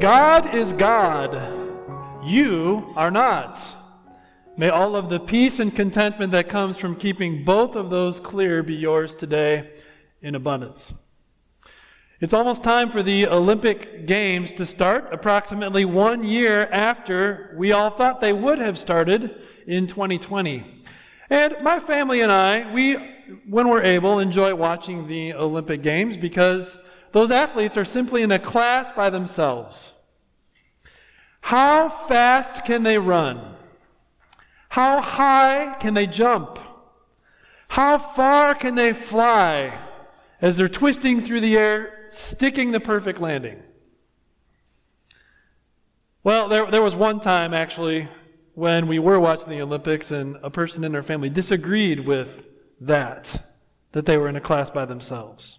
God 0.00 0.54
is 0.54 0.72
God. 0.74 1.34
You 2.24 2.92
are 2.94 3.10
not. 3.10 3.60
May 4.56 4.68
all 4.68 4.94
of 4.94 5.10
the 5.10 5.18
peace 5.18 5.58
and 5.58 5.74
contentment 5.74 6.30
that 6.30 6.48
comes 6.48 6.78
from 6.78 6.94
keeping 6.94 7.44
both 7.44 7.74
of 7.74 7.90
those 7.90 8.20
clear 8.20 8.62
be 8.62 8.76
yours 8.76 9.16
today 9.16 9.70
in 10.22 10.36
abundance. 10.36 10.94
It's 12.20 12.32
almost 12.32 12.62
time 12.62 12.90
for 12.90 13.02
the 13.02 13.26
Olympic 13.26 14.06
Games 14.06 14.52
to 14.52 14.66
start, 14.66 15.08
approximately 15.12 15.84
one 15.84 16.22
year 16.22 16.68
after 16.70 17.56
we 17.58 17.72
all 17.72 17.90
thought 17.90 18.20
they 18.20 18.32
would 18.32 18.60
have 18.60 18.78
started 18.78 19.42
in 19.66 19.88
2020. 19.88 20.84
And 21.28 21.56
my 21.60 21.80
family 21.80 22.20
and 22.20 22.30
I, 22.30 22.72
we, 22.72 22.94
when 23.48 23.68
we're 23.68 23.82
able, 23.82 24.20
enjoy 24.20 24.54
watching 24.54 25.08
the 25.08 25.34
Olympic 25.34 25.82
Games 25.82 26.16
because 26.16 26.78
those 27.12 27.30
athletes 27.30 27.76
are 27.76 27.84
simply 27.84 28.22
in 28.22 28.30
a 28.30 28.38
class 28.38 28.90
by 28.92 29.10
themselves. 29.10 29.92
How 31.40 31.88
fast 31.88 32.64
can 32.64 32.82
they 32.82 32.98
run? 32.98 33.54
How 34.68 35.00
high 35.00 35.76
can 35.80 35.94
they 35.94 36.06
jump? 36.06 36.58
How 37.68 37.98
far 37.98 38.54
can 38.54 38.74
they 38.74 38.92
fly 38.92 39.78
as 40.40 40.56
they're 40.56 40.68
twisting 40.68 41.20
through 41.20 41.40
the 41.40 41.56
air 41.56 42.06
sticking 42.08 42.72
the 42.72 42.80
perfect 42.80 43.20
landing. 43.20 43.62
Well, 46.24 46.48
there, 46.48 46.70
there 46.70 46.82
was 46.82 46.96
one 46.96 47.20
time 47.20 47.54
actually 47.54 48.08
when 48.54 48.86
we 48.86 48.98
were 48.98 49.20
watching 49.20 49.50
the 49.50 49.62
Olympics 49.62 50.10
and 50.10 50.36
a 50.42 50.50
person 50.50 50.84
in 50.84 50.94
our 50.94 51.02
family 51.02 51.30
disagreed 51.30 52.00
with 52.00 52.46
that, 52.80 53.44
that 53.92 54.04
they 54.06 54.16
were 54.16 54.28
in 54.28 54.36
a 54.36 54.40
class 54.40 54.68
by 54.68 54.84
themselves. 54.84 55.58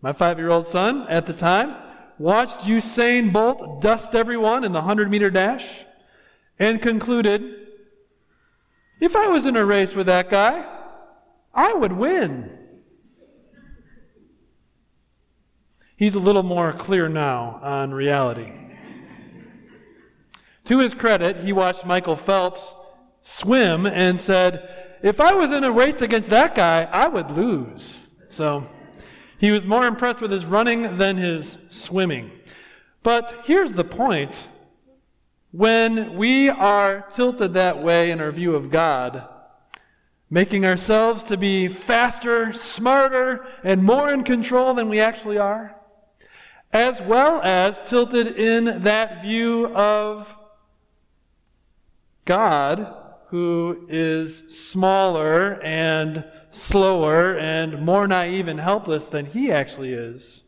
My 0.00 0.12
five 0.12 0.38
year 0.38 0.50
old 0.50 0.66
son 0.66 1.06
at 1.08 1.26
the 1.26 1.32
time 1.32 1.74
watched 2.18 2.60
Usain 2.60 3.32
Bolt 3.32 3.80
dust 3.80 4.14
everyone 4.14 4.64
in 4.64 4.72
the 4.72 4.78
100 4.78 5.10
meter 5.10 5.30
dash 5.30 5.84
and 6.58 6.80
concluded 6.80 7.66
if 9.00 9.14
I 9.14 9.28
was 9.28 9.46
in 9.46 9.56
a 9.56 9.64
race 9.64 9.94
with 9.94 10.06
that 10.06 10.28
guy, 10.28 10.64
I 11.54 11.72
would 11.72 11.92
win. 11.92 12.56
He's 15.96 16.14
a 16.14 16.20
little 16.20 16.42
more 16.42 16.72
clear 16.72 17.08
now 17.08 17.60
on 17.62 17.92
reality. 17.92 18.52
to 20.64 20.78
his 20.78 20.94
credit, 20.94 21.38
he 21.38 21.52
watched 21.52 21.84
Michael 21.84 22.16
Phelps 22.16 22.74
swim 23.20 23.86
and 23.86 24.20
said, 24.20 24.96
If 25.02 25.20
I 25.20 25.34
was 25.34 25.50
in 25.50 25.64
a 25.64 25.72
race 25.72 26.00
against 26.00 26.30
that 26.30 26.54
guy, 26.54 26.84
I 26.84 27.08
would 27.08 27.30
lose. 27.32 27.98
So 28.28 28.64
he 29.38 29.50
was 29.50 29.64
more 29.64 29.86
impressed 29.86 30.20
with 30.20 30.30
his 30.30 30.44
running 30.44 30.98
than 30.98 31.16
his 31.16 31.56
swimming. 31.70 32.30
But 33.02 33.42
here's 33.44 33.74
the 33.74 33.84
point 33.84 34.48
when 35.52 36.16
we 36.16 36.50
are 36.50 37.06
tilted 37.08 37.54
that 37.54 37.82
way 37.82 38.10
in 38.10 38.20
our 38.20 38.30
view 38.32 38.54
of 38.54 38.70
God, 38.70 39.26
making 40.28 40.66
ourselves 40.66 41.22
to 41.24 41.36
be 41.36 41.68
faster, 41.68 42.52
smarter, 42.52 43.46
and 43.64 43.82
more 43.82 44.12
in 44.12 44.24
control 44.24 44.74
than 44.74 44.88
we 44.88 45.00
actually 45.00 45.38
are, 45.38 45.74
as 46.72 47.00
well 47.00 47.40
as 47.42 47.80
tilted 47.88 48.38
in 48.38 48.82
that 48.82 49.22
view 49.22 49.74
of 49.74 50.36
God, 52.26 52.94
who 53.30 53.86
is 53.88 54.42
smaller 54.48 55.60
and 55.62 56.24
slower 56.50 57.36
and 57.36 57.82
more 57.84 58.06
naive 58.06 58.48
and 58.48 58.58
helpless 58.58 59.04
than 59.04 59.26
he 59.26 59.52
actually 59.52 59.92
is. 59.92 60.42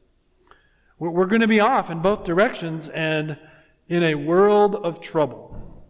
We're 0.99 1.27
going 1.27 1.41
to 1.41 1.49
be 1.49 1.61
off 1.61 1.91
in 1.91 2.01
both 2.01 2.25
directions 2.25 2.89
and 2.91 3.39
in 3.89 4.03
a 4.03 4.15
world 4.15 4.77
of 4.77 5.01
trouble. 5.01 5.85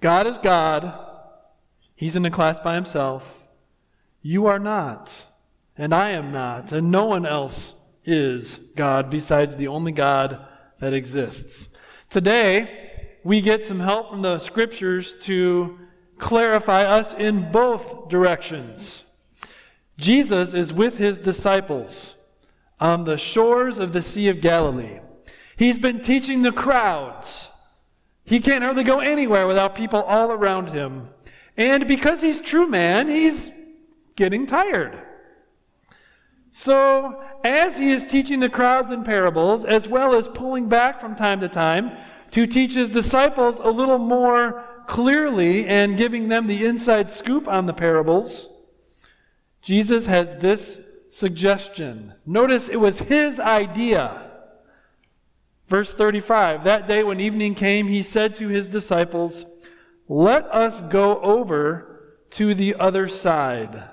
God 0.00 0.26
is 0.26 0.38
God. 0.38 0.98
He's 1.94 2.16
in 2.16 2.24
a 2.24 2.30
class 2.30 2.60
by 2.60 2.74
himself. 2.74 3.42
You 4.22 4.46
are 4.46 4.58
not, 4.58 5.12
and 5.78 5.94
I 5.94 6.10
am 6.10 6.32
not, 6.32 6.72
and 6.72 6.90
no 6.90 7.06
one 7.06 7.24
else 7.24 7.74
is 8.04 8.58
God 8.76 9.08
besides 9.10 9.56
the 9.56 9.68
only 9.68 9.92
God 9.92 10.46
that 10.80 10.92
exists. 10.92 11.68
Today, 12.10 12.86
we 13.24 13.40
get 13.40 13.64
some 13.64 13.80
help 13.80 14.10
from 14.10 14.22
the 14.22 14.38
scriptures 14.38 15.16
to 15.22 15.78
clarify 16.18 16.84
us 16.84 17.14
in 17.14 17.50
both 17.50 18.08
directions. 18.08 19.04
Jesus 19.98 20.54
is 20.54 20.72
with 20.72 20.98
his 20.98 21.18
disciples 21.18 22.14
on 22.80 23.04
the 23.04 23.16
shores 23.16 23.78
of 23.78 23.92
the 23.92 24.02
Sea 24.02 24.28
of 24.28 24.40
Galilee. 24.40 25.00
He's 25.56 25.78
been 25.78 26.00
teaching 26.00 26.42
the 26.42 26.52
crowds. 26.52 27.48
He 28.24 28.40
can't 28.40 28.62
hardly 28.62 28.84
go 28.84 29.00
anywhere 29.00 29.46
without 29.46 29.74
people 29.74 30.02
all 30.02 30.32
around 30.32 30.68
him. 30.68 31.08
And 31.56 31.88
because 31.88 32.20
he's 32.20 32.40
true 32.40 32.66
man, 32.66 33.08
he's 33.08 33.50
getting 34.16 34.46
tired. 34.46 35.00
So, 36.52 37.22
as 37.44 37.76
he 37.76 37.90
is 37.90 38.04
teaching 38.04 38.40
the 38.40 38.48
crowds 38.48 38.90
in 38.90 39.04
parables, 39.04 39.64
as 39.64 39.88
well 39.88 40.14
as 40.14 40.26
pulling 40.26 40.68
back 40.68 41.00
from 41.00 41.14
time 41.14 41.40
to 41.40 41.48
time 41.48 41.92
to 42.30 42.46
teach 42.46 42.74
his 42.74 42.90
disciples 42.90 43.58
a 43.58 43.70
little 43.70 43.98
more 43.98 44.64
clearly 44.86 45.66
and 45.66 45.96
giving 45.96 46.28
them 46.28 46.46
the 46.46 46.64
inside 46.64 47.10
scoop 47.10 47.48
on 47.48 47.66
the 47.66 47.72
parables, 47.72 48.48
Jesus 49.62 50.06
has 50.06 50.36
this 50.36 50.78
suggestion. 51.08 52.14
Notice 52.24 52.68
it 52.68 52.76
was 52.76 53.00
his 53.00 53.40
idea. 53.40 54.30
Verse 55.68 55.94
35 55.94 56.64
That 56.64 56.86
day 56.86 57.02
when 57.02 57.20
evening 57.20 57.54
came, 57.54 57.88
he 57.88 58.02
said 58.02 58.36
to 58.36 58.48
his 58.48 58.68
disciples, 58.68 59.44
Let 60.08 60.44
us 60.46 60.80
go 60.80 61.20
over 61.20 62.16
to 62.30 62.54
the 62.54 62.74
other 62.76 63.08
side. 63.08 63.90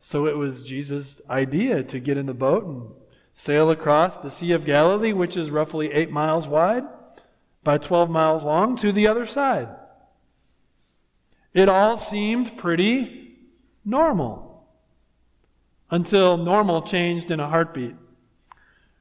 So 0.00 0.26
it 0.26 0.36
was 0.36 0.62
Jesus' 0.62 1.20
idea 1.28 1.82
to 1.82 1.98
get 1.98 2.16
in 2.16 2.26
the 2.26 2.34
boat 2.34 2.64
and 2.64 2.90
sail 3.32 3.70
across 3.70 4.16
the 4.16 4.30
Sea 4.30 4.52
of 4.52 4.64
Galilee, 4.64 5.12
which 5.12 5.36
is 5.36 5.50
roughly 5.50 5.92
eight 5.92 6.10
miles 6.10 6.46
wide 6.46 6.84
by 7.64 7.78
12 7.78 8.08
miles 8.08 8.44
long, 8.44 8.76
to 8.76 8.92
the 8.92 9.06
other 9.06 9.26
side. 9.26 9.68
It 11.54 11.68
all 11.68 11.96
seemed 11.96 12.56
pretty 12.56 13.36
normal 13.84 14.68
until 15.90 16.36
normal 16.36 16.82
changed 16.82 17.30
in 17.30 17.40
a 17.40 17.48
heartbeat. 17.48 17.94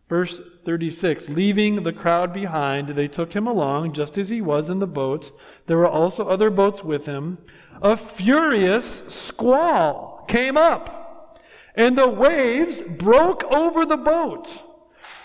Verse 0.09 0.39
36 0.65 1.29
Leaving 1.29 1.83
the 1.83 1.93
crowd 1.93 2.33
behind, 2.33 2.89
they 2.89 3.07
took 3.07 3.33
him 3.33 3.47
along 3.47 3.93
just 3.93 4.17
as 4.17 4.29
he 4.29 4.41
was 4.41 4.69
in 4.69 4.79
the 4.79 4.87
boat. 4.87 5.37
There 5.65 5.77
were 5.77 5.87
also 5.87 6.27
other 6.27 6.49
boats 6.49 6.83
with 6.83 7.05
him. 7.05 7.39
A 7.81 7.97
furious 7.97 9.07
squall 9.13 10.25
came 10.27 10.57
up, 10.57 11.39
and 11.75 11.97
the 11.97 12.09
waves 12.09 12.81
broke 12.81 13.43
over 13.45 13.85
the 13.85 13.97
boat 13.97 14.63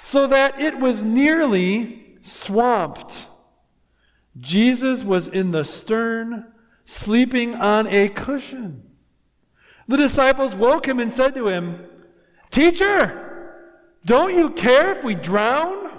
so 0.02 0.26
that 0.26 0.61
it 0.61 0.79
was 0.79 1.05
nearly 1.05 2.17
swamped. 2.23 3.26
Jesus 4.38 5.05
was 5.05 5.29
in 5.29 5.52
the 5.52 5.64
stern, 5.64 6.51
sleeping 6.84 7.55
on 7.55 7.87
a 7.87 8.08
cushion. 8.08 8.82
The 9.88 9.96
disciples 9.96 10.55
woke 10.55 10.87
him 10.87 11.00
and 11.00 11.12
said 11.12 11.34
to 11.34 11.49
him, 11.49 11.84
Teacher, 12.50 13.55
don't 14.05 14.34
you 14.34 14.50
care 14.50 14.93
if 14.93 15.02
we 15.02 15.14
drown? 15.14 15.90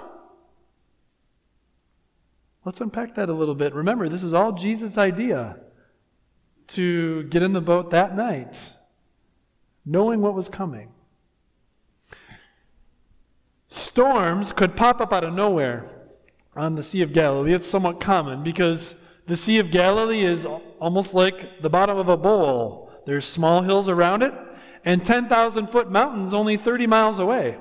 Let's 2.64 2.80
unpack 2.80 3.14
that 3.16 3.28
a 3.28 3.32
little 3.32 3.54
bit. 3.54 3.74
Remember, 3.74 4.08
this 4.08 4.22
is 4.22 4.32
all 4.32 4.52
Jesus' 4.52 4.96
idea 4.96 5.58
to 6.68 7.24
get 7.24 7.42
in 7.42 7.52
the 7.52 7.60
boat 7.60 7.90
that 7.90 8.16
night 8.16 8.58
knowing 9.84 10.20
what 10.20 10.34
was 10.34 10.48
coming. 10.48 10.90
Storms 13.68 14.52
could 14.52 14.76
pop 14.76 15.00
up 15.00 15.12
out 15.12 15.24
of 15.24 15.34
nowhere 15.34 15.84
on 16.56 16.74
the 16.74 16.82
Sea 16.82 17.02
of 17.02 17.12
Galilee. 17.12 17.52
It's 17.52 17.66
somewhat 17.66 18.00
common 18.00 18.42
because 18.42 18.94
the 19.26 19.36
Sea 19.36 19.58
of 19.58 19.70
Galilee 19.70 20.22
is 20.22 20.46
almost 20.84 21.14
like 21.14 21.62
the 21.62 21.70
bottom 21.70 21.96
of 21.96 22.10
a 22.10 22.16
bowl. 22.16 22.92
There's 23.06 23.24
small 23.24 23.62
hills 23.62 23.88
around 23.88 24.22
it 24.22 24.34
and 24.84 25.02
10,000 25.02 25.68
foot 25.68 25.90
mountains 25.90 26.34
only 26.34 26.58
30 26.58 26.86
miles 26.86 27.18
away. 27.18 27.56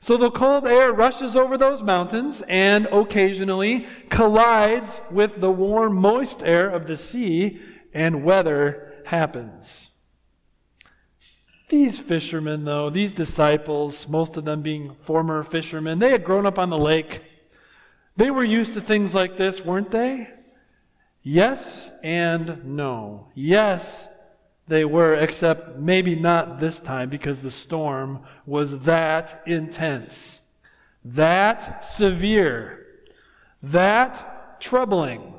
So 0.00 0.16
the 0.16 0.30
cold 0.30 0.66
air 0.66 0.90
rushes 0.90 1.36
over 1.36 1.58
those 1.58 1.82
mountains 1.82 2.42
and 2.48 2.86
occasionally 2.86 3.86
collides 4.08 5.02
with 5.10 5.42
the 5.42 5.50
warm, 5.50 5.96
moist 5.96 6.42
air 6.42 6.70
of 6.70 6.86
the 6.86 6.96
sea, 6.96 7.60
and 7.92 8.24
weather 8.24 8.94
happens. 9.04 9.90
These 11.68 11.98
fishermen, 11.98 12.64
though, 12.64 12.88
these 12.88 13.12
disciples, 13.12 14.08
most 14.08 14.38
of 14.38 14.46
them 14.46 14.62
being 14.62 14.96
former 15.02 15.42
fishermen, 15.44 15.98
they 15.98 16.12
had 16.12 16.24
grown 16.24 16.46
up 16.46 16.58
on 16.58 16.70
the 16.70 16.78
lake. 16.78 17.24
They 18.16 18.30
were 18.30 18.42
used 18.42 18.72
to 18.72 18.80
things 18.80 19.14
like 19.14 19.36
this, 19.36 19.62
weren't 19.62 19.90
they? 19.90 20.30
Yes 21.26 21.90
and 22.02 22.64
no. 22.66 23.28
Yes, 23.34 24.08
they 24.68 24.84
were, 24.84 25.14
except 25.14 25.78
maybe 25.78 26.14
not 26.14 26.60
this 26.60 26.78
time 26.80 27.08
because 27.08 27.42
the 27.42 27.50
storm 27.50 28.20
was 28.44 28.82
that 28.82 29.42
intense, 29.46 30.40
that 31.02 31.86
severe, 31.86 32.86
that 33.62 34.60
troubling. 34.60 35.32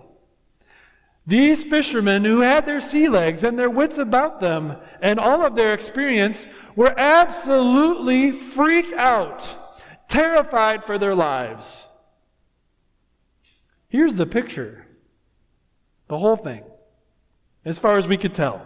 These 1.28 1.64
fishermen 1.64 2.26
who 2.26 2.40
had 2.42 2.66
their 2.66 2.81
sea 2.81 3.08
legs 3.08 3.44
and 3.44 3.58
their 3.58 3.70
wits 3.70 4.00
about 4.00 4.40
them 4.42 4.78
and 5.02 5.20
all 5.20 5.46
of 5.46 5.56
their 5.56 5.74
experience 5.74 6.48
were 6.76 6.94
absolutely 6.98 8.31
freaked 8.31 8.94
out, 8.94 9.56
terrified 10.08 10.84
for 10.84 10.98
their 10.98 11.16
lives. 11.16 11.86
Here's 13.88 14.16
the 14.16 14.26
picture 14.26 14.85
the 16.07 16.18
whole 16.18 16.36
thing, 16.36 16.63
as 17.63 17.80
far 17.80 17.98
as 17.98 18.07
we 18.07 18.18
could 18.18 18.34
tell 18.34 18.66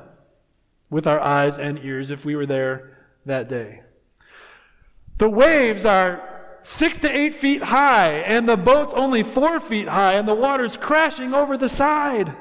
with 0.89 1.07
our 1.07 1.19
eyes 1.19 1.57
and 1.59 1.79
ears 1.79 2.11
if 2.11 2.25
we 2.25 2.35
were 2.35 2.45
there 2.45 2.97
that 3.25 3.47
day. 3.47 3.81
The 5.17 5.29
waves 5.29 5.85
are 5.85 6.57
six 6.63 6.97
to 6.99 7.09
eight 7.09 7.35
feet 7.35 7.63
high, 7.63 8.11
and 8.11 8.47
the 8.47 8.57
boat's 8.57 8.93
only 8.93 9.23
four 9.23 9.59
feet 9.59 9.87
high, 9.87 10.13
and 10.13 10.27
the 10.27 10.33
water's 10.33 10.77
crashing 10.77 11.33
over 11.33 11.57
the 11.57 11.69
side. 11.69 12.33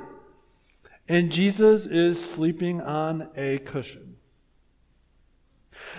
And 1.09 1.33
Jesus 1.33 1.87
is 1.87 2.23
sleeping 2.23 2.81
on 2.81 3.29
a 3.37 3.59
cushion. 3.59 4.17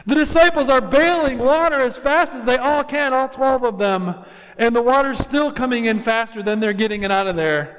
The 0.06 0.16
disciples 0.16 0.70
are 0.70 0.82
bailing 0.82 1.40
water 1.40 1.82
as 1.82 1.98
fast 1.98 2.36
as 2.36 2.46
they 2.46 2.58
all 2.58 2.84
can, 2.84 3.14
all 3.14 3.28
12 3.28 3.64
of 3.64 3.78
them, 3.78 4.24
and 4.58 4.76
the 4.76 4.82
water's 4.82 5.20
still 5.20 5.52
coming 5.52 5.86
in 5.86 6.00
faster 6.00 6.44
than 6.44 6.60
they're 6.60 6.74
getting 6.74 7.04
it 7.04 7.12
out 7.12 7.28
of 7.28 7.36
there. 7.36 7.79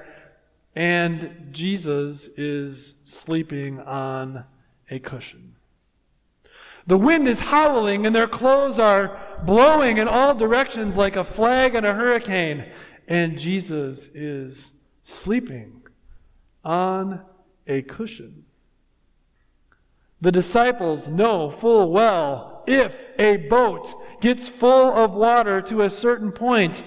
And 0.75 1.49
Jesus 1.51 2.29
is 2.37 2.95
sleeping 3.05 3.81
on 3.81 4.45
a 4.91 4.99
cushion. 4.99 5.57
The 6.87 6.97
wind 6.97 7.29
is 7.29 7.41
howling, 7.41 8.07
and 8.07 8.15
their 8.15 8.29
clothes 8.29 8.79
are 8.79 9.21
blowing 9.45 9.99
in 9.99 10.09
all 10.09 10.35
directions 10.35 10.97
like 10.97 11.17
a 11.17 11.25
flag 11.25 11.75
in 11.75 11.85
a 11.85 11.95
hurricane. 11.95 12.67
And 13.09 13.39
Jesus 13.39 14.09
is 14.15 14.71
sleeping 15.05 15.83
on 16.65 17.21
a 17.67 17.83
cushion. 17.83 18.45
The 20.21 20.33
disciples 20.33 21.09
know 21.09 21.51
full 21.51 21.91
well 21.91 22.63
if 22.67 23.05
a 23.19 23.37
boat 23.37 24.21
gets 24.21 24.49
full 24.49 24.93
of 24.93 25.15
water 25.15 25.63
to 25.63 25.83
a 25.83 25.91
certain 25.91 26.31
point, 26.31 26.83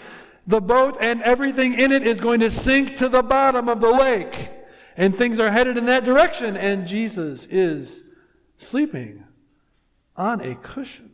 the 0.45 0.61
boat 0.61 0.97
and 0.99 1.21
everything 1.21 1.79
in 1.79 1.91
it 1.91 2.05
is 2.05 2.19
going 2.19 2.39
to 2.41 2.51
sink 2.51 2.97
to 2.97 3.09
the 3.09 3.23
bottom 3.23 3.69
of 3.69 3.81
the 3.81 3.91
lake. 3.91 4.49
And 4.95 5.15
things 5.15 5.39
are 5.39 5.51
headed 5.51 5.77
in 5.77 5.85
that 5.85 6.03
direction, 6.03 6.55
and 6.55 6.87
Jesus 6.87 7.47
is 7.47 8.03
sleeping 8.57 9.23
on 10.15 10.41
a 10.41 10.55
cushion. 10.55 11.11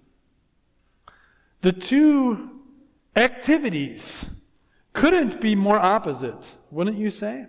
The 1.61 1.71
two 1.71 2.49
activities 3.15 4.25
couldn't 4.93 5.39
be 5.39 5.55
more 5.55 5.79
opposite, 5.79 6.51
wouldn't 6.71 6.97
you 6.97 7.09
say? 7.09 7.47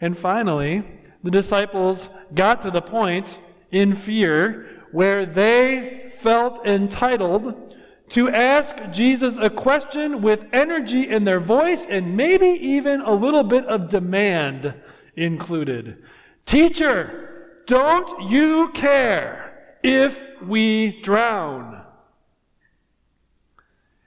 And 0.00 0.16
finally, 0.16 0.84
the 1.22 1.30
disciples 1.30 2.08
got 2.34 2.62
to 2.62 2.70
the 2.70 2.82
point 2.82 3.38
in 3.70 3.94
fear 3.94 4.66
where 4.92 5.26
they 5.26 6.10
felt 6.14 6.66
entitled 6.66 7.69
to 8.10 8.28
ask 8.28 8.76
Jesus 8.90 9.36
a 9.36 9.48
question 9.48 10.20
with 10.20 10.46
energy 10.52 11.08
in 11.08 11.24
their 11.24 11.40
voice 11.40 11.86
and 11.86 12.16
maybe 12.16 12.46
even 12.46 13.00
a 13.02 13.12
little 13.12 13.44
bit 13.44 13.64
of 13.66 13.88
demand 13.88 14.74
included. 15.16 16.02
Teacher, 16.44 17.62
don't 17.66 18.30
you 18.30 18.70
care 18.70 19.76
if 19.82 20.24
we 20.42 21.00
drown? 21.02 21.82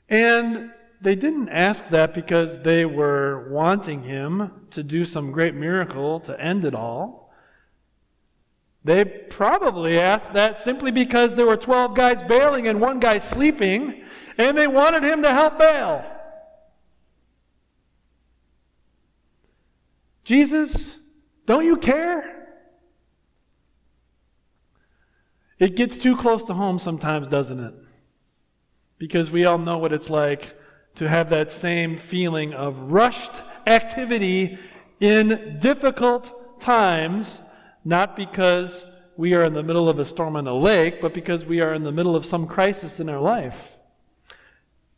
And 0.10 0.72
they 1.02 1.16
didn't 1.16 1.50
ask 1.50 1.88
that 1.90 2.14
because 2.14 2.62
they 2.62 2.86
were 2.86 3.50
wanting 3.50 4.04
him 4.04 4.68
to 4.72 4.84
do 4.84 5.06
some 5.06 5.32
great 5.32 5.56
miracle 5.56 6.20
to 6.22 6.40
end 6.40 6.66
it 6.66 6.76
all. 6.76 7.23
They 8.84 9.06
probably 9.06 9.98
asked 9.98 10.34
that 10.34 10.60
simply 10.60 10.92
because 10.92 11.36
there 11.36 11.46
were 11.46 11.58
12 11.58 11.96
guys 11.96 12.22
bailing 12.24 12.68
and 12.68 12.82
one 12.82 13.00
guy 13.00 13.18
sleeping, 13.18 14.04
and 14.38 14.58
they 14.58 14.68
wanted 14.68 15.04
him 15.04 15.22
to 15.22 15.32
help 15.32 15.58
bail. 15.58 16.06
Jesus, 20.26 20.96
don't 21.46 21.66
you 21.66 21.78
care? 21.78 22.30
It 25.60 25.76
gets 25.76 25.98
too 25.98 26.18
close 26.18 26.44
to 26.46 26.54
home 26.54 26.80
sometimes, 26.80 27.28
doesn't 27.28 27.60
it? 27.60 27.74
Because 28.98 29.32
we 29.32 29.46
all 29.46 29.58
know 29.58 29.78
what 29.78 29.94
it's 29.94 30.10
like 30.10 30.58
to 30.96 31.08
have 31.08 31.30
that 31.30 31.52
same 31.52 31.98
feeling 31.98 32.54
of 32.54 32.92
rushed 32.92 33.42
activity 33.66 34.58
in 35.00 35.58
difficult 35.60 36.60
times 36.60 37.40
not 37.84 38.16
because 38.16 38.86
we 39.16 39.34
are 39.34 39.44
in 39.44 39.54
the 39.54 39.64
middle 39.64 39.88
of 39.88 40.00
a 40.00 40.06
storm 40.06 40.36
on 40.36 40.48
a 40.48 40.54
lake, 40.54 41.02
but 41.02 41.14
because 41.14 41.46
we 41.46 41.62
are 41.62 41.74
in 41.74 41.84
the 41.84 41.92
middle 41.92 42.16
of 42.16 42.26
some 42.26 42.48
crisis 42.48 43.00
in 43.00 43.10
our 43.10 43.20
life. 43.20 43.78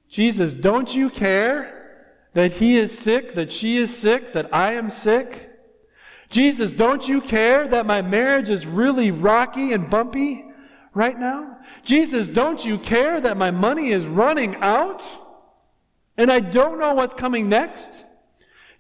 Jesus, 0.07 0.53
don't 0.53 0.95
you 0.95 1.09
care 1.09 2.15
that 2.33 2.53
he 2.53 2.77
is 2.77 2.97
sick, 2.97 3.35
that 3.35 3.51
she 3.51 3.77
is 3.77 3.95
sick, 3.95 4.33
that 4.33 4.53
I 4.53 4.73
am 4.73 4.89
sick? 4.89 5.49
Jesus, 6.29 6.73
don't 6.73 7.07
you 7.07 7.21
care 7.21 7.67
that 7.67 7.85
my 7.85 8.01
marriage 8.01 8.49
is 8.49 8.65
really 8.65 9.11
rocky 9.11 9.73
and 9.73 9.89
bumpy 9.89 10.45
right 10.93 11.19
now? 11.19 11.59
Jesus, 11.83 12.29
don't 12.29 12.63
you 12.63 12.77
care 12.77 13.19
that 13.21 13.37
my 13.37 13.51
money 13.51 13.89
is 13.89 14.05
running 14.05 14.55
out 14.57 15.03
and 16.17 16.31
I 16.31 16.39
don't 16.39 16.79
know 16.79 16.93
what's 16.93 17.13
coming 17.13 17.49
next? 17.49 18.04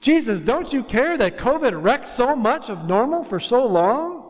Jesus, 0.05 0.43
don't 0.43 0.71
you 0.71 0.83
care 0.83 1.17
that 1.17 1.39
COVID 1.39 1.81
wrecked 1.81 2.05
so 2.05 2.35
much 2.35 2.69
of 2.69 2.85
normal 2.85 3.23
for 3.23 3.39
so 3.39 3.65
long? 3.65 4.29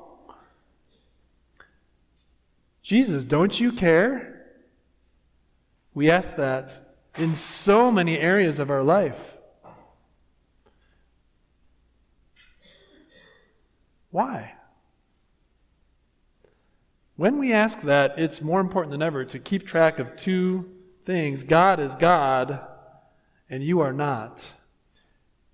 Jesus, 2.82 3.26
don't 3.26 3.60
you 3.60 3.74
care? 3.74 4.46
We 5.94 6.10
ask 6.10 6.38
that 6.38 6.96
in 7.18 7.36
so 7.36 7.92
many 7.92 8.18
areas 8.18 8.58
of 8.58 8.70
our 8.70 8.84
life. 8.84 9.20
Why? 14.12 14.54
When 17.18 17.38
we 17.38 17.52
ask 17.52 17.82
that, 17.82 18.18
it's 18.18 18.42
more 18.42 18.62
important 18.62 18.92
than 18.92 19.02
ever 19.02 19.26
to 19.26 19.40
keep 19.40 19.68
track 19.68 20.00
of 20.00 20.16
two 20.16 20.72
things 21.04 21.44
God 21.44 21.82
is 21.82 21.96
God, 21.96 22.66
and 23.50 23.62
you 23.62 23.82
are 23.82 23.92
not. 23.92 24.46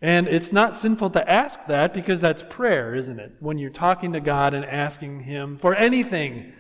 And 0.02 0.28
it's 0.28 0.52
not 0.52 0.78
sinful 0.78 1.12
to 1.12 1.32
ask 1.32 1.68
that 1.68 1.94
because 1.94 2.20
that's 2.22 2.42
prayer, 2.42 2.96
isn't 2.96 3.20
it? 3.20 3.36
When 3.40 3.60
you're 3.60 3.70
talking 3.70 4.14
to 4.14 4.20
God 4.20 4.56
and 4.56 4.66
asking 4.66 5.22
Him 5.22 5.58
for 5.58 5.76
anything. 5.76 6.54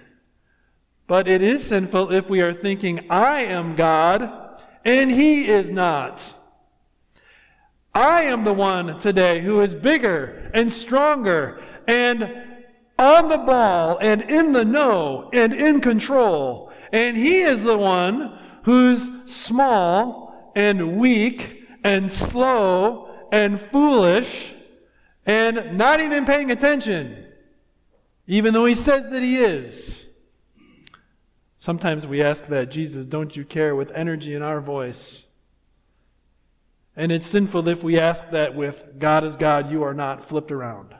But 1.07 1.27
it 1.27 1.41
is 1.41 1.65
sinful 1.65 2.11
if 2.11 2.29
we 2.29 2.41
are 2.41 2.53
thinking, 2.53 3.09
I 3.09 3.41
am 3.41 3.75
God 3.75 4.61
and 4.85 5.11
He 5.11 5.47
is 5.47 5.71
not. 5.71 6.23
I 7.93 8.21
am 8.23 8.43
the 8.43 8.53
one 8.53 8.99
today 8.99 9.41
who 9.41 9.59
is 9.61 9.73
bigger 9.73 10.51
and 10.53 10.71
stronger 10.71 11.61
and 11.87 12.45
on 12.97 13.27
the 13.27 13.39
ball 13.39 13.97
and 14.01 14.21
in 14.21 14.53
the 14.53 14.63
know 14.63 15.29
and 15.33 15.51
in 15.51 15.81
control. 15.81 16.71
And 16.93 17.17
He 17.17 17.41
is 17.41 17.63
the 17.63 17.77
one 17.77 18.37
who's 18.63 19.09
small 19.25 20.53
and 20.55 20.97
weak 20.97 21.67
and 21.83 22.09
slow 22.11 23.10
and 23.31 23.59
foolish 23.59 24.53
and 25.25 25.77
not 25.77 26.01
even 26.01 26.25
paying 26.25 26.51
attention, 26.51 27.25
even 28.27 28.53
though 28.53 28.65
he 28.65 28.75
says 28.75 29.09
that 29.09 29.23
he 29.23 29.37
is. 29.37 30.05
Sometimes 31.57 32.07
we 32.07 32.21
ask 32.21 32.47
that, 32.47 32.71
Jesus, 32.71 33.05
don't 33.05 33.35
you 33.37 33.45
care, 33.45 33.75
with 33.75 33.91
energy 33.91 34.33
in 34.33 34.41
our 34.41 34.59
voice. 34.59 35.23
And 36.95 37.11
it's 37.11 37.25
sinful 37.25 37.67
if 37.67 37.83
we 37.83 37.99
ask 37.99 38.29
that 38.31 38.55
with, 38.55 38.99
God 38.99 39.23
is 39.23 39.37
God, 39.37 39.71
you 39.71 39.83
are 39.83 39.93
not, 39.93 40.27
flipped 40.27 40.51
around. 40.51 40.95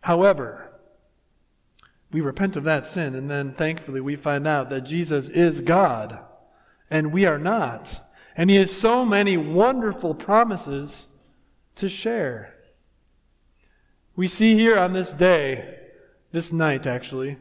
However, 0.00 0.72
we 2.12 2.20
repent 2.20 2.56
of 2.56 2.64
that 2.64 2.86
sin, 2.86 3.14
and 3.14 3.28
then 3.28 3.52
thankfully 3.52 4.00
we 4.00 4.16
find 4.16 4.46
out 4.46 4.70
that 4.70 4.82
Jesus 4.82 5.28
is 5.28 5.60
God 5.60 6.20
and 6.90 7.12
we 7.12 7.24
are 7.24 7.38
not. 7.38 8.00
And 8.36 8.50
He 8.50 8.56
has 8.56 8.70
so 8.70 9.04
many 9.04 9.36
wonderful 9.36 10.14
promises 10.14 11.06
to 11.76 11.88
share. 11.88 12.54
We 14.14 14.28
see 14.28 14.54
here 14.54 14.78
on 14.78 14.92
this 14.92 15.12
day, 15.12 15.78
this 16.32 16.52
night 16.52 16.86
actually, 16.86 17.38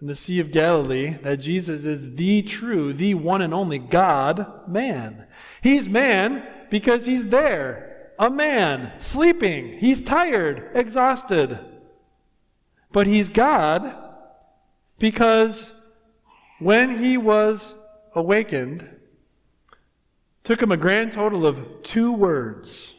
in 0.00 0.06
the 0.06 0.14
Sea 0.14 0.40
of 0.40 0.52
Galilee, 0.52 1.16
that 1.22 1.40
Jesus 1.40 1.84
is 1.84 2.16
the 2.16 2.42
true, 2.42 2.92
the 2.92 3.14
one 3.14 3.42
and 3.42 3.54
only 3.54 3.78
God 3.78 4.68
man. 4.68 5.26
He's 5.62 5.88
man 5.88 6.46
because 6.70 7.06
He's 7.06 7.26
there, 7.26 8.12
a 8.18 8.30
man, 8.30 8.92
sleeping. 8.98 9.78
He's 9.78 10.00
tired, 10.00 10.70
exhausted. 10.74 11.58
But 12.92 13.06
He's 13.06 13.28
God 13.28 14.02
because 14.98 15.72
when 16.58 16.98
he 16.98 17.18
was 17.18 17.74
awakened, 18.14 18.88
took 20.46 20.62
him 20.62 20.70
a 20.70 20.76
grand 20.76 21.10
total 21.10 21.44
of 21.44 21.82
two 21.82 22.12
words 22.12 22.94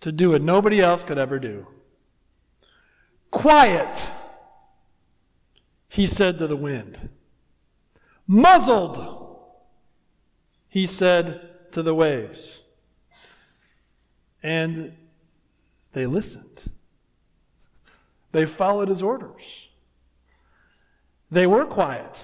to 0.00 0.12
do 0.12 0.32
what 0.32 0.42
nobody 0.42 0.82
else 0.82 1.02
could 1.02 1.16
ever 1.16 1.38
do. 1.38 1.66
Quiet, 3.30 4.06
he 5.88 6.06
said 6.06 6.38
to 6.38 6.46
the 6.46 6.54
wind. 6.54 7.08
Muzzled, 8.26 9.22
he 10.68 10.86
said 10.86 11.72
to 11.72 11.82
the 11.82 11.94
waves. 11.94 12.60
And 14.42 14.92
they 15.94 16.04
listened. 16.04 16.70
They 18.32 18.44
followed 18.44 18.90
his 18.90 19.02
orders. 19.02 19.70
They 21.30 21.46
were 21.46 21.64
quiet. 21.64 22.20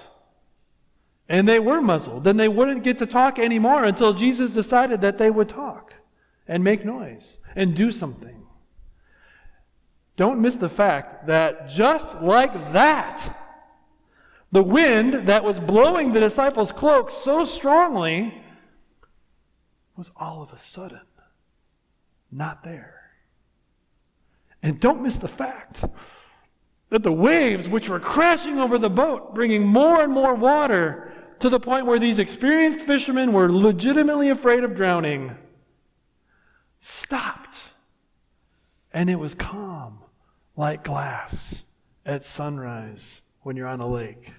And 1.29 1.47
they 1.47 1.59
were 1.59 1.79
muzzled. 1.79 2.23
Then 2.23 2.37
they 2.37 2.47
wouldn't 2.47 2.83
get 2.83 2.97
to 2.97 3.05
talk 3.05 3.37
anymore 3.37 3.85
until 3.85 4.13
Jesus 4.13 4.51
decided 4.51 5.01
that 5.01 5.19
they 5.19 5.29
would 5.29 5.47
talk 5.47 5.93
and 6.47 6.63
make 6.63 6.83
noise 6.83 7.37
and 7.55 7.75
do 7.75 7.91
something. 7.91 8.47
Don't 10.15 10.41
miss 10.41 10.55
the 10.55 10.67
fact 10.67 11.27
that 11.27 11.69
just 11.69 12.21
like 12.21 12.73
that, 12.73 13.37
the 14.51 14.63
wind 14.63 15.13
that 15.13 15.43
was 15.43 15.59
blowing 15.59 16.11
the 16.11 16.19
disciples' 16.19 16.71
cloaks 16.71 17.13
so 17.13 17.45
strongly 17.45 18.43
was 19.95 20.11
all 20.17 20.41
of 20.41 20.51
a 20.51 20.59
sudden 20.59 21.01
not 22.31 22.63
there. 22.63 22.95
And 24.63 24.79
don't 24.79 25.03
miss 25.03 25.17
the 25.17 25.27
fact 25.27 25.85
that 26.89 27.03
the 27.03 27.13
waves, 27.13 27.69
which 27.69 27.87
were 27.87 27.99
crashing 27.99 28.59
over 28.59 28.77
the 28.77 28.89
boat, 28.89 29.35
bringing 29.35 29.65
more 29.65 30.01
and 30.01 30.11
more 30.11 30.33
water 30.33 31.08
to 31.39 31.49
the 31.49 31.59
point 31.59 31.85
where 31.85 31.99
these 31.99 32.19
experienced 32.19 32.81
fishermen 32.81 33.33
were 33.33 33.51
legitimately 33.51 34.29
afraid 34.29 34.63
of 34.63 34.75
drowning, 34.75 35.35
stopped. 36.79 37.57
And 38.91 39.09
it 39.09 39.19
was 39.19 39.35
calm, 39.35 39.99
like 40.55 40.83
glass 40.83 41.63
at 42.05 42.25
sunrise 42.25 43.21
when 43.41 43.55
you're 43.55 43.67
on 43.67 43.79
a 43.79 43.87
lake. 43.87 44.31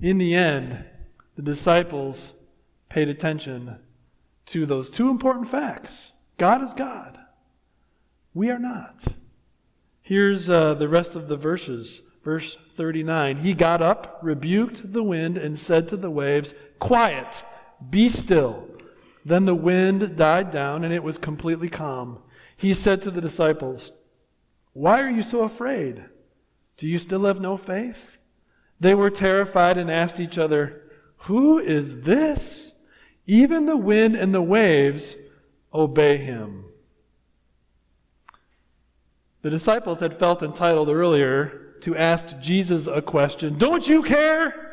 In 0.00 0.18
the 0.18 0.34
end, 0.34 0.84
the 1.36 1.42
disciples 1.42 2.34
paid 2.88 3.08
attention 3.08 3.78
to 4.46 4.64
those 4.64 4.90
two 4.90 5.10
important 5.10 5.50
facts 5.50 6.12
God 6.36 6.62
is 6.62 6.72
God, 6.72 7.18
we 8.32 8.50
are 8.50 8.58
not. 8.58 9.02
Here's 10.02 10.48
uh, 10.48 10.74
the 10.74 10.88
rest 10.88 11.16
of 11.16 11.28
the 11.28 11.36
verses. 11.36 12.02
Verse 12.28 12.58
39 12.74 13.38
He 13.38 13.54
got 13.54 13.80
up, 13.80 14.18
rebuked 14.20 14.92
the 14.92 15.02
wind, 15.02 15.38
and 15.38 15.58
said 15.58 15.88
to 15.88 15.96
the 15.96 16.10
waves, 16.10 16.52
Quiet, 16.78 17.42
be 17.88 18.10
still. 18.10 18.68
Then 19.24 19.46
the 19.46 19.54
wind 19.54 20.14
died 20.14 20.50
down, 20.50 20.84
and 20.84 20.92
it 20.92 21.02
was 21.02 21.16
completely 21.16 21.70
calm. 21.70 22.18
He 22.54 22.74
said 22.74 23.00
to 23.00 23.10
the 23.10 23.22
disciples, 23.22 23.92
Why 24.74 25.00
are 25.00 25.08
you 25.08 25.22
so 25.22 25.42
afraid? 25.42 26.04
Do 26.76 26.86
you 26.86 26.98
still 26.98 27.24
have 27.24 27.40
no 27.40 27.56
faith? 27.56 28.18
They 28.78 28.94
were 28.94 29.08
terrified 29.08 29.78
and 29.78 29.90
asked 29.90 30.20
each 30.20 30.36
other, 30.36 30.82
Who 31.20 31.58
is 31.58 32.02
this? 32.02 32.74
Even 33.26 33.64
the 33.64 33.78
wind 33.78 34.16
and 34.16 34.34
the 34.34 34.42
waves 34.42 35.16
obey 35.72 36.18
him. 36.18 36.66
The 39.40 39.48
disciples 39.48 40.00
had 40.00 40.18
felt 40.18 40.42
entitled 40.42 40.90
earlier 40.90 41.64
to 41.82 41.96
ask 41.96 42.38
Jesus 42.40 42.86
a 42.86 43.02
question 43.02 43.58
Don't 43.58 43.86
you 43.86 44.02
care? 44.02 44.64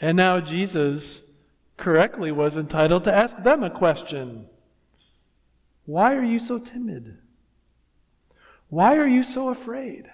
And 0.00 0.16
now 0.16 0.40
Jesus 0.40 1.22
correctly 1.76 2.32
was 2.32 2.56
entitled 2.56 3.04
to 3.04 3.12
ask 3.12 3.42
them 3.42 3.62
a 3.62 3.70
question 3.70 4.46
Why 5.86 6.14
are 6.14 6.24
you 6.24 6.40
so 6.40 6.58
timid? 6.58 7.18
Why 8.68 8.96
are 8.96 9.06
you 9.06 9.24
so 9.24 9.48
afraid? 9.48 10.10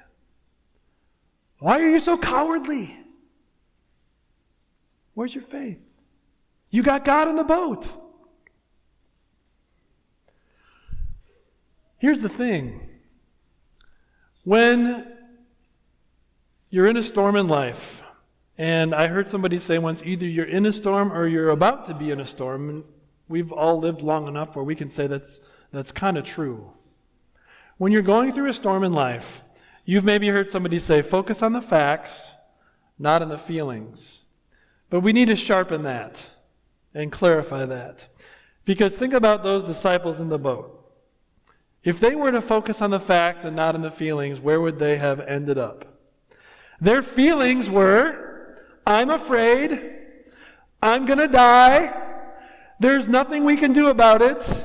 Why 1.59 1.81
are 1.81 1.89
you 1.89 2.01
so 2.01 2.17
cowardly? 2.17 2.97
Where's 5.15 5.35
your 5.35 5.45
faith? 5.45 5.81
You 6.71 6.83
got 6.83 7.05
God 7.05 7.29
in 7.29 7.37
the 7.37 7.45
boat. 7.45 7.89
Here's 11.99 12.21
the 12.21 12.29
thing 12.29 12.81
when 14.45 15.16
you're 16.71 16.87
in 16.87 16.97
a 16.97 17.03
storm 17.03 17.37
in 17.37 17.49
life, 17.49 18.03
and 18.59 18.95
I 18.95 19.07
heard 19.07 19.29
somebody 19.29 19.59
say 19.59 19.79
once 19.79 20.03
either 20.05 20.27
you're 20.27 20.47
in 20.47 20.67
a 20.67 20.73
storm 20.73 21.13
or 21.13 21.27
you're 21.27 21.51
about 21.51 21.85
to 21.87 21.95
be 21.95 22.11
in 22.11 22.21
a 22.21 22.27
storm, 22.27 22.69
and 22.69 22.85
we've 23.29 23.53
all 23.53 23.79
lived 23.79 24.03
long 24.03 24.27
enough 24.29 24.57
where 24.57 24.65
we 24.65 24.75
can 24.75 24.89
say 24.89 25.07
that's, 25.07 25.41
that's 25.73 25.93
kind 25.93 26.17
of 26.17 26.25
true. 26.25 26.73
When 27.79 27.93
you're 27.93 28.03
going 28.03 28.33
through 28.33 28.49
a 28.49 28.55
storm 28.55 28.83
in 28.83 28.93
life, 28.93 29.43
you've 29.85 30.05
maybe 30.05 30.29
heard 30.29 30.49
somebody 30.49 30.81
say, 30.81 31.03
focus 31.03 31.43
on 31.43 31.53
the 31.53 31.61
facts, 31.61 32.33
not 32.99 33.23
on 33.23 33.29
the 33.29 33.39
feelings. 33.39 34.23
But 34.89 35.01
we 35.01 35.13
need 35.13 35.29
to 35.29 35.37
sharpen 35.37 35.83
that 35.83 36.27
and 36.95 37.13
clarify 37.13 37.67
that. 37.67 38.07
Because 38.65 38.97
think 38.97 39.13
about 39.13 39.43
those 39.43 39.65
disciples 39.65 40.19
in 40.19 40.29
the 40.29 40.39
boat. 40.39 40.73
If 41.85 42.01
they 42.01 42.15
were 42.15 42.33
to 42.33 42.41
focus 42.41 42.83
on 42.83 42.91
the 42.91 42.99
facts 42.99 43.45
and 43.45 43.55
not 43.55 43.75
on 43.75 43.83
the 43.83 43.91
feelings, 43.91 44.41
where 44.41 44.61
would 44.61 44.79
they 44.79 44.97
have 44.97 45.21
ended 45.21 45.59
up? 45.59 45.96
Their 46.81 47.03
feelings 47.03 47.71
were 47.71 48.25
I'm 48.87 49.11
afraid, 49.11 49.97
I'm 50.81 51.07
going 51.07 51.19
to 51.19 51.29
die, 51.29 51.93
there's 52.79 53.09
nothing 53.09 53.45
we 53.45 53.57
can 53.57 53.73
do 53.73 53.89
about 53.89 54.23
it, 54.23 54.65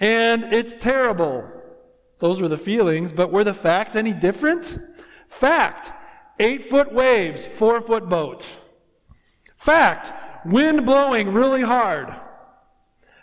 and 0.00 0.52
it's 0.52 0.74
terrible. 0.74 1.48
Those 2.18 2.40
were 2.40 2.48
the 2.48 2.58
feelings, 2.58 3.12
but 3.12 3.30
were 3.30 3.44
the 3.44 3.54
facts 3.54 3.94
any 3.94 4.12
different? 4.12 4.78
Fact 5.28 5.92
eight 6.40 6.68
foot 6.68 6.92
waves, 6.92 7.46
four 7.46 7.80
foot 7.80 8.08
boat. 8.08 8.44
Fact 9.56 10.12
wind 10.46 10.84
blowing 10.84 11.32
really 11.32 11.62
hard. 11.62 12.14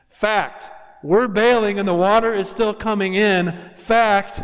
Fact 0.07 0.69
we're 1.03 1.27
bailing 1.27 1.79
and 1.79 1.87
the 1.87 1.93
water 1.93 2.33
is 2.33 2.47
still 2.47 2.73
coming 2.73 3.15
in. 3.15 3.57
Fact, 3.75 4.41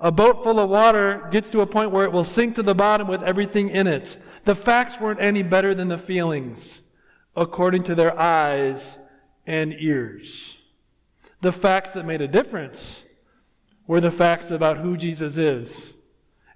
a 0.00 0.12
boat 0.12 0.42
full 0.42 0.58
of 0.58 0.70
water 0.70 1.28
gets 1.30 1.48
to 1.50 1.60
a 1.60 1.66
point 1.66 1.90
where 1.90 2.04
it 2.04 2.12
will 2.12 2.24
sink 2.24 2.56
to 2.56 2.62
the 2.62 2.74
bottom 2.74 3.08
with 3.08 3.22
everything 3.22 3.68
in 3.68 3.86
it. 3.86 4.16
The 4.42 4.54
facts 4.54 5.00
weren't 5.00 5.20
any 5.20 5.42
better 5.42 5.74
than 5.74 5.88
the 5.88 5.98
feelings, 5.98 6.80
according 7.36 7.84
to 7.84 7.94
their 7.94 8.18
eyes 8.18 8.98
and 9.46 9.74
ears. 9.78 10.56
The 11.40 11.52
facts 11.52 11.92
that 11.92 12.06
made 12.06 12.20
a 12.20 12.28
difference 12.28 13.02
were 13.86 14.00
the 14.00 14.10
facts 14.10 14.50
about 14.50 14.78
who 14.78 14.96
Jesus 14.96 15.36
is 15.36 15.94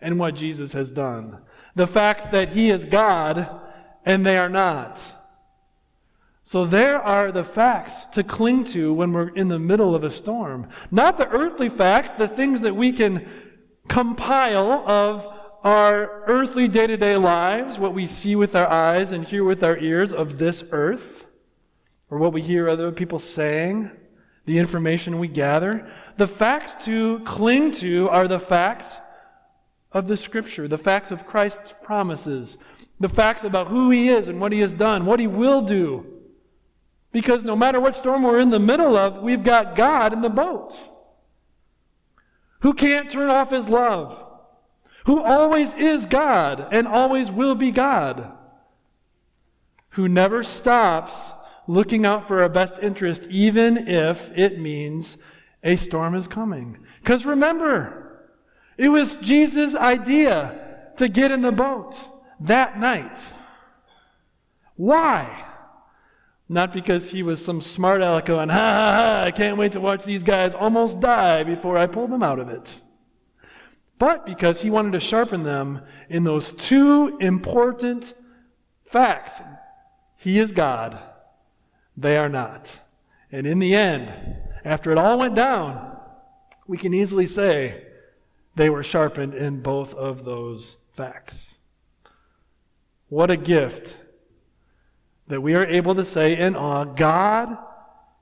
and 0.01 0.19
what 0.19 0.35
Jesus 0.35 0.73
has 0.73 0.91
done. 0.91 1.43
The 1.75 1.87
facts 1.87 2.27
that 2.27 2.51
he 2.51 2.71
is 2.71 2.85
God 2.85 3.61
and 4.05 4.25
they 4.25 4.39
are 4.39 4.49
not. 4.49 5.03
So 6.49 6.65
there 6.65 6.99
are 7.03 7.31
the 7.31 7.45
facts 7.45 8.07
to 8.13 8.25
cling 8.25 8.65
to 8.73 8.95
when 8.95 9.13
we're 9.13 9.29
in 9.35 9.49
the 9.49 9.59
middle 9.59 9.95
of 9.95 10.03
a 10.03 10.11
storm. 10.11 10.67
Not 10.91 11.19
the 11.19 11.29
earthly 11.29 11.69
facts, 11.69 12.13
the 12.13 12.27
things 12.27 12.63
that 12.63 12.75
we 12.75 12.91
can 12.91 13.29
compile 13.87 14.73
of 14.89 15.27
our 15.63 16.25
earthly 16.25 16.67
day 16.67 16.87
to 16.87 16.97
day 16.97 17.19
lives, 17.19 17.79
what 17.79 17.93
we 17.93 18.07
see 18.07 18.35
with 18.35 18.57
our 18.57 18.67
eyes 18.67 19.13
and 19.13 19.27
hear 19.27 19.45
with 19.45 19.63
our 19.63 19.77
ears 19.77 20.11
of 20.11 20.39
this 20.39 20.65
earth, 20.71 21.27
or 22.09 22.17
what 22.17 22.33
we 22.33 22.41
hear 22.41 22.67
other 22.67 22.93
people 22.93 23.19
saying, 23.19 23.91
the 24.47 24.57
information 24.57 25.19
we 25.19 25.29
gather. 25.29 25.87
The 26.17 26.27
facts 26.27 26.83
to 26.87 27.21
cling 27.27 27.73
to 27.73 28.09
are 28.09 28.27
the 28.27 28.41
facts 28.41 28.97
of 29.93 30.09
the 30.09 30.17
Scripture, 30.17 30.67
the 30.67 30.79
facts 30.79 31.11
of 31.11 31.27
Christ's 31.27 31.75
promises, 31.83 32.57
the 33.01 33.11
facts 33.11 33.45
about 33.45 33.67
who 33.67 33.91
He 33.91 34.09
is 34.09 34.29
and 34.29 34.41
what 34.41 34.53
He 34.53 34.61
has 34.61 34.73
done, 34.73 35.05
what 35.05 35.21
He 35.21 35.27
will 35.27 35.61
do 35.61 36.15
because 37.13 37.45
no 37.45 37.57
matter 37.57 37.81
what 37.81 37.95
storm 37.95 38.23
we're 38.23 38.41
in 38.41 38.51
the 38.51 38.59
middle 38.59 38.97
of, 38.97 39.23
we've 39.23 39.45
got 39.45 39.77
God 39.77 40.13
in 40.13 40.21
the 40.21 40.29
boat 40.29 40.79
who 42.61 42.75
can't 42.75 43.09
turn 43.09 43.31
off 43.31 43.51
his 43.51 43.69
love, 43.69 44.25
who 45.05 45.23
always 45.23 45.75
is 45.75 46.07
God 46.07 46.69
and 46.73 46.87
always 46.87 47.31
will 47.31 47.55
be 47.55 47.71
God, 47.71 48.33
who 49.91 50.09
never 50.09 50.43
stops 50.43 51.33
looking 51.67 52.05
out 52.05 52.27
for 52.27 52.43
our 52.43 52.49
best 52.49 52.79
interest, 52.81 53.27
even 53.31 53.89
if 53.89 54.31
it 54.37 54.59
means 54.59 55.19
a 55.63 55.77
storm 55.77 56.15
is 56.15 56.27
coming. 56.27 56.79
Because 57.01 57.27
remember, 57.27 58.29
it 58.77 58.89
was 58.89 59.17
Jesus' 59.17 59.75
idea 59.75 60.93
to 60.97 61.09
get 61.09 61.31
in 61.31 61.43
the 61.43 61.53
boat 61.53 61.97
that 62.41 62.79
night. 62.79 63.19
Why? 64.77 65.48
Not 66.49 66.73
because 66.73 67.11
he 67.11 67.23
was 67.23 67.45
some 67.45 67.61
smart 67.61 68.01
aleck 68.01 68.25
going, 68.25 68.49
ha 68.49 68.55
ha 68.55 68.93
ha, 68.95 69.23
I 69.25 69.31
can't 69.31 69.59
wait 69.59 69.73
to 69.73 69.81
watch 69.81 70.05
these 70.05 70.23
guys 70.23 70.55
almost 70.55 70.99
die 70.99 71.45
before 71.45 71.77
I 71.77 71.87
pull 71.87 72.09
them 72.09 72.23
out 72.23 72.39
of 72.39 72.49
it. 72.49 72.81
But 73.99 74.25
because 74.25 74.63
he 74.63 74.71
wanted 74.71 74.93
to 74.93 75.01
sharpen 75.01 75.43
them 75.43 75.83
in 76.09 76.25
those 76.25 76.53
two 76.53 77.19
important 77.21 78.15
facts. 78.87 79.41
He 80.17 80.39
is 80.39 80.53
God, 80.53 80.99
they 81.97 82.17
are 82.17 82.29
not. 82.29 82.79
And 83.31 83.47
in 83.47 83.59
the 83.59 83.75
end, 83.75 84.13
after 84.65 84.91
it 84.91 84.99
all 84.99 85.19
went 85.19 85.35
down, 85.35 85.97
we 86.67 86.79
can 86.79 86.95
easily 86.95 87.27
say 87.27 87.85
they 88.55 88.71
were 88.71 88.83
sharpened 88.83 89.35
in 89.35 89.61
both 89.61 89.95
of 89.95 90.25
those 90.25 90.77
facts. 90.97 91.55
What 93.09 93.31
a 93.31 93.37
gift 93.37 93.97
that 95.29 95.41
we 95.41 95.55
are 95.55 95.65
able 95.65 95.95
to 95.95 96.05
say 96.05 96.37
in 96.37 96.57
awe, 96.57 96.85
God 96.85 97.57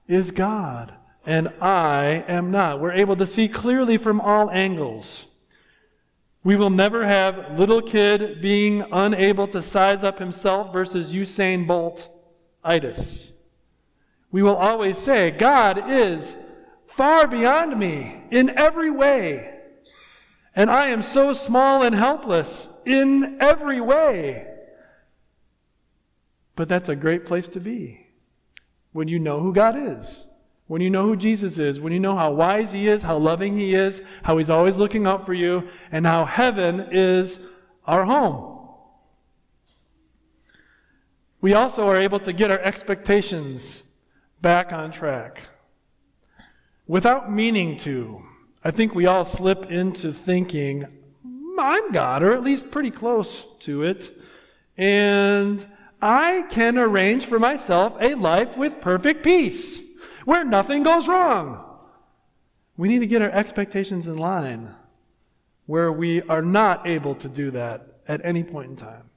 is 0.07 0.31
God, 0.31 0.93
and 1.25 1.49
I 1.61 2.25
am 2.29 2.51
not. 2.51 2.81
We're 2.81 2.93
able 2.93 3.17
to 3.17 3.27
see 3.27 3.49
clearly 3.49 3.97
from 3.97 4.21
all 4.21 4.51
angles. 4.51 5.27
We 6.45 6.57
will 6.57 6.71
never 6.71 7.05
have 7.07 7.59
little 7.59 7.83
kid 7.83 8.41
being 8.41 8.85
unable 8.93 9.49
to 9.49 9.63
size 9.63 10.05
up 10.05 10.19
himself 10.19 10.73
versus 10.73 11.15
Usain 11.15 11.67
Bolt 11.67 12.09
itis. 12.63 13.33
We 14.31 14.43
will 14.43 14.57
always 14.57 14.99
say, 14.99 15.31
God 15.31 15.91
is 15.91 16.35
far 16.89 17.27
beyond 17.27 17.79
me 17.79 18.23
in 18.31 18.51
every 18.51 18.91
way. 18.91 19.61
And 20.55 20.71
I 20.71 20.89
am 20.89 21.03
so 21.03 21.35
small 21.35 21.83
and 21.83 21.95
helpless 21.95 22.69
in 22.85 23.39
every 23.41 23.81
way. 23.81 24.56
But 26.57 26.69
that's 26.69 26.89
a 26.89 26.97
great 26.97 27.25
place 27.27 27.49
to 27.51 27.61
be 27.61 28.07
when 28.93 29.09
you 29.09 29.19
know 29.19 29.41
who 29.41 29.53
God 29.53 29.77
is, 29.77 30.27
when 30.67 30.81
you 30.81 30.89
know 30.89 31.05
who 31.05 31.17
Jesus 31.17 31.59
is, 31.59 31.79
when 31.79 31.93
you 31.93 32.01
know 32.01 32.17
how 32.17 32.33
wise 32.33 32.73
He 32.73 32.89
is, 32.89 33.03
how 33.03 33.19
loving 33.19 33.55
He 33.55 33.75
is, 33.75 34.01
how 34.23 34.39
He's 34.39 34.51
always 34.51 34.79
looking 34.79 35.07
out 35.07 35.27
for 35.27 35.35
you, 35.35 35.69
and 35.93 36.07
how 36.07 36.25
heaven 36.25 36.89
is 36.91 37.39
our 37.87 38.05
home. 38.05 38.55
We 41.43 41.53
also 41.53 41.87
are 41.89 41.97
able 41.97 42.19
to 42.21 42.33
get 42.33 42.51
our 42.51 42.59
expectations 42.59 43.83
back 44.41 44.73
on 44.73 44.91
track 44.91 45.43
without 46.87 47.31
meaning 47.31 47.77
to. 47.77 48.23
I 48.65 48.71
think 48.71 48.95
we 48.95 49.07
all 49.07 49.25
slip 49.25 49.71
into 49.71 50.13
thinking, 50.13 50.87
I'm 51.59 51.93
God, 51.93 52.23
or 52.23 52.33
at 52.33 52.43
least 52.43 52.71
pretty 52.71 52.91
close 52.91 53.47
to 53.61 53.83
it. 53.83 54.11
And 54.77 55.65
I 56.07 56.43
can 56.51 56.79
arrange 56.79 57.27
for 57.27 57.41
myself 57.41 57.97
a 58.01 58.15
life 58.15 58.57
with 58.57 58.81
perfect 58.81 59.25
peace, 59.25 59.81
where 60.25 60.45
nothing 60.45 60.85
goes 60.85 61.09
wrong. 61.09 61.65
We 62.77 62.87
need 62.87 63.01
to 63.01 63.09
get 63.09 63.23
our 63.23 63.31
expectations 63.31 64.07
in 64.07 64.17
line 64.17 64.73
where 65.67 65.91
we 65.91 66.23
are 66.23 66.43
not 66.43 66.87
able 66.87 67.17
to 67.17 67.29
do 67.29 67.51
that 67.51 68.03
at 68.07 68.25
any 68.25 68.45
point 68.45 68.71
in 68.71 68.77
time. 68.77 69.11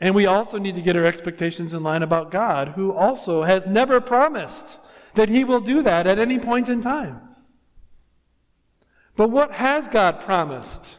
And 0.00 0.14
we 0.14 0.24
also 0.24 0.58
need 0.58 0.76
to 0.76 0.80
get 0.80 0.96
our 0.96 1.04
expectations 1.04 1.74
in 1.74 1.82
line 1.82 2.02
about 2.02 2.30
God, 2.30 2.68
who 2.68 2.92
also 2.92 3.42
has 3.42 3.66
never 3.66 4.00
promised 4.00 4.78
that 5.14 5.28
He 5.28 5.44
will 5.44 5.60
do 5.60 5.82
that 5.82 6.06
at 6.06 6.18
any 6.18 6.38
point 6.38 6.70
in 6.70 6.80
time. 6.80 7.20
But 9.14 9.28
what 9.28 9.52
has 9.52 9.86
God 9.86 10.22
promised? 10.22 10.96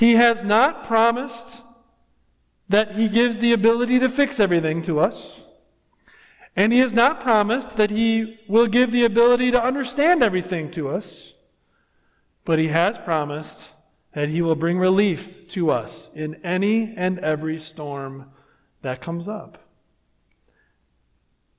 He 0.00 0.14
has 0.14 0.42
not 0.42 0.86
promised 0.86 1.60
that 2.70 2.94
He 2.94 3.06
gives 3.06 3.36
the 3.36 3.52
ability 3.52 3.98
to 3.98 4.08
fix 4.08 4.40
everything 4.40 4.80
to 4.82 4.98
us. 4.98 5.42
And 6.56 6.72
He 6.72 6.78
has 6.78 6.94
not 6.94 7.20
promised 7.20 7.76
that 7.76 7.90
He 7.90 8.40
will 8.48 8.66
give 8.66 8.92
the 8.92 9.04
ability 9.04 9.50
to 9.50 9.62
understand 9.62 10.22
everything 10.22 10.70
to 10.70 10.88
us. 10.88 11.34
But 12.46 12.58
He 12.58 12.68
has 12.68 12.96
promised 12.96 13.68
that 14.14 14.30
He 14.30 14.40
will 14.40 14.54
bring 14.54 14.78
relief 14.78 15.46
to 15.48 15.70
us 15.70 16.08
in 16.14 16.36
any 16.36 16.94
and 16.96 17.18
every 17.18 17.58
storm 17.58 18.30
that 18.80 19.02
comes 19.02 19.28
up. 19.28 19.58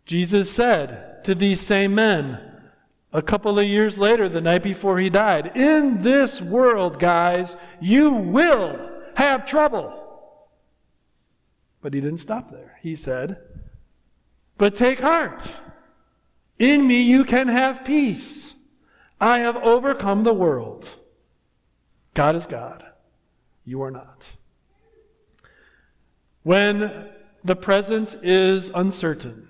Jesus 0.08 0.52
said 0.52 1.24
to 1.26 1.36
these 1.36 1.62
same 1.62 1.94
men, 1.94 2.51
a 3.14 3.22
couple 3.22 3.60
of 3.60 3.66
years 3.66 3.98
later, 3.98 4.30
the 4.30 4.42
night 4.42 4.64
before 4.64 4.98
he 5.00 5.10
died, 5.10 5.56
In 5.56 6.02
this 6.02 6.42
world, 6.42 7.00
guys, 7.00 7.56
you 7.80 8.12
will 8.12 8.90
have 9.16 9.46
trouble. 9.46 9.98
But 11.82 11.94
he 11.94 12.00
didn't 12.02 12.20
stop 12.20 12.52
there. 12.52 12.78
He 12.82 12.96
said, 12.96 13.38
But 14.58 14.76
take 14.76 15.00
heart. 15.00 15.44
In 16.58 16.88
me 16.88 17.02
you 17.02 17.24
can 17.24 17.48
have 17.48 17.84
peace. 17.84 18.54
I 19.20 19.40
have 19.40 19.58
overcome 19.58 20.24
the 20.24 20.34
world. 20.34 20.88
God 22.14 22.36
is 22.36 22.46
God. 22.46 22.84
You 23.66 23.82
are 23.82 23.92
not. 23.92 24.28
When 26.44 27.10
the 27.44 27.56
present 27.56 28.16
is 28.24 28.70
uncertain, 28.74 29.48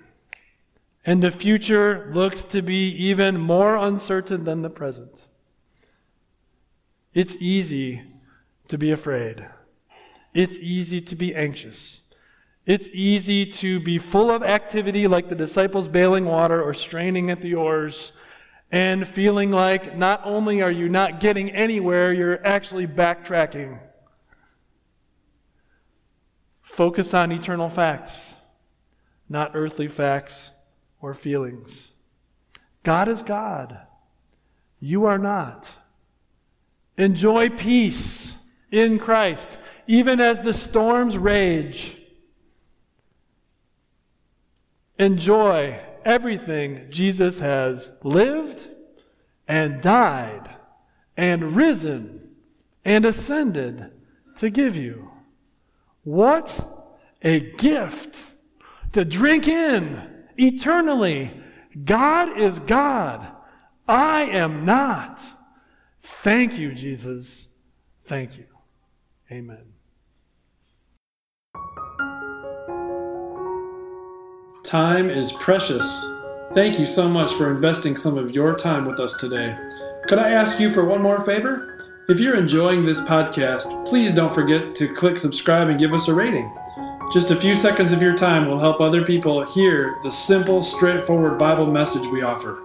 and 1.05 1.21
the 1.21 1.31
future 1.31 2.11
looks 2.13 2.43
to 2.43 2.61
be 2.61 2.89
even 2.89 3.39
more 3.39 3.75
uncertain 3.75 4.43
than 4.43 4.61
the 4.61 4.69
present. 4.69 5.25
It's 7.13 7.35
easy 7.39 8.03
to 8.67 8.77
be 8.77 8.91
afraid. 8.91 9.45
It's 10.33 10.57
easy 10.59 11.01
to 11.01 11.15
be 11.15 11.35
anxious. 11.35 12.01
It's 12.65 12.89
easy 12.93 13.45
to 13.47 13.79
be 13.79 13.97
full 13.97 14.29
of 14.29 14.43
activity 14.43 15.07
like 15.07 15.27
the 15.27 15.35
disciples 15.35 15.87
bailing 15.87 16.25
water 16.25 16.61
or 16.61 16.73
straining 16.73 17.31
at 17.31 17.41
the 17.41 17.55
oars 17.55 18.11
and 18.71 19.05
feeling 19.05 19.51
like 19.51 19.97
not 19.97 20.21
only 20.23 20.61
are 20.61 20.71
you 20.71 20.87
not 20.87 21.19
getting 21.19 21.49
anywhere, 21.51 22.13
you're 22.13 22.45
actually 22.45 22.87
backtracking. 22.87 23.79
Focus 26.61 27.13
on 27.13 27.31
eternal 27.31 27.67
facts, 27.67 28.35
not 29.27 29.51
earthly 29.55 29.89
facts 29.89 30.51
or 31.01 31.13
feelings. 31.13 31.89
God 32.83 33.07
is 33.07 33.23
God. 33.23 33.79
You 34.79 35.05
are 35.05 35.17
not. 35.17 35.71
Enjoy 36.97 37.49
peace 37.49 38.33
in 38.71 38.99
Christ, 38.99 39.57
even 39.87 40.19
as 40.19 40.41
the 40.41 40.53
storms 40.53 41.17
rage. 41.17 41.97
Enjoy 44.97 45.79
everything 46.05 46.87
Jesus 46.89 47.39
has 47.39 47.91
lived 48.03 48.67
and 49.47 49.81
died 49.81 50.49
and 51.17 51.55
risen 51.55 52.35
and 52.85 53.05
ascended 53.05 53.91
to 54.37 54.49
give 54.49 54.75
you. 54.75 55.11
What 56.03 56.89
a 57.21 57.39
gift 57.39 58.23
to 58.93 59.05
drink 59.05 59.47
in 59.47 60.20
eternally. 60.41 61.31
God 61.85 62.37
is 62.37 62.59
God. 62.59 63.25
I 63.87 64.23
am 64.23 64.65
not. 64.65 65.21
Thank 66.01 66.57
you, 66.57 66.73
Jesus. 66.73 67.47
Thank 68.05 68.37
you. 68.37 68.45
Amen. 69.31 69.73
Time 74.63 75.09
is 75.09 75.31
precious. 75.33 76.05
Thank 76.53 76.79
you 76.79 76.85
so 76.85 77.07
much 77.07 77.33
for 77.33 77.51
investing 77.51 77.95
some 77.95 78.17
of 78.17 78.31
your 78.31 78.55
time 78.55 78.85
with 78.85 78.99
us 78.99 79.15
today. 79.17 79.55
Could 80.07 80.19
I 80.19 80.31
ask 80.31 80.59
you 80.59 80.71
for 80.71 80.85
one 80.85 81.01
more 81.01 81.23
favor? 81.23 81.71
If 82.09 82.19
you're 82.19 82.35
enjoying 82.35 82.85
this 82.85 82.99
podcast, 83.01 83.87
please 83.87 84.13
don't 84.13 84.33
forget 84.33 84.75
to 84.75 84.93
click 84.93 85.17
subscribe 85.17 85.69
and 85.69 85.79
give 85.79 85.93
us 85.93 86.07
a 86.07 86.13
rating. 86.13 86.53
Just 87.11 87.29
a 87.29 87.35
few 87.35 87.57
seconds 87.57 87.91
of 87.91 88.01
your 88.01 88.15
time 88.15 88.47
will 88.47 88.57
help 88.57 88.79
other 88.79 89.03
people 89.03 89.43
hear 89.43 89.99
the 90.01 90.09
simple, 90.09 90.61
straightforward 90.61 91.37
Bible 91.37 91.65
message 91.65 92.07
we 92.07 92.21
offer. 92.21 92.63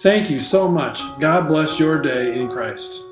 Thank 0.00 0.28
you 0.28 0.40
so 0.40 0.66
much. 0.66 1.00
God 1.20 1.46
bless 1.46 1.78
your 1.78 2.02
day 2.02 2.36
in 2.36 2.48
Christ. 2.48 3.04